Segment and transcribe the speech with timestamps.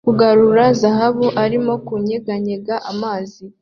[0.07, 3.43] Kugarura zahabu irimo kunyeganyeza amazi